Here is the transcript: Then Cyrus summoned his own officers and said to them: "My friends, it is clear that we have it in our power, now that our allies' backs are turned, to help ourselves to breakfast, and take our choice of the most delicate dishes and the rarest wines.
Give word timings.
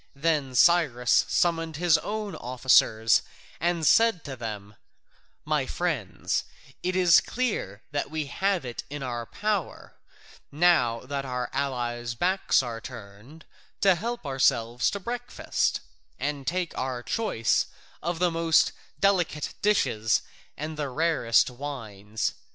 Then 0.15 0.55
Cyrus 0.55 1.25
summoned 1.29 1.75
his 1.75 1.99
own 1.99 2.35
officers 2.35 3.21
and 3.59 3.85
said 3.85 4.23
to 4.25 4.35
them: 4.35 4.75
"My 5.45 5.67
friends, 5.67 6.43
it 6.81 6.95
is 6.95 7.21
clear 7.21 7.83
that 7.91 8.09
we 8.09 8.25
have 8.25 8.65
it 8.65 8.83
in 8.89 9.03
our 9.03 9.27
power, 9.27 9.93
now 10.51 11.01
that 11.01 11.23
our 11.23 11.51
allies' 11.53 12.15
backs 12.15 12.63
are 12.63 12.81
turned, 12.81 13.45
to 13.81 13.93
help 13.93 14.25
ourselves 14.25 14.89
to 14.89 14.99
breakfast, 14.99 15.81
and 16.17 16.47
take 16.47 16.75
our 16.75 17.03
choice 17.03 17.67
of 18.01 18.17
the 18.17 18.31
most 18.31 18.71
delicate 18.99 19.53
dishes 19.61 20.23
and 20.57 20.77
the 20.77 20.89
rarest 20.89 21.47
wines. 21.51 22.33